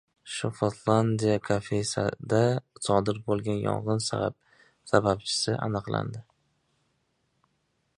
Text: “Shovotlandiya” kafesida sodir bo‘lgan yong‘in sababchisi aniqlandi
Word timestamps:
“Shovotlandiya” 0.35 1.35
kafesida 1.49 2.39
sodir 2.87 3.21
bo‘lgan 3.29 3.61
yong‘in 3.67 4.03
sababchisi 4.09 5.57
aniqlandi 5.69 6.25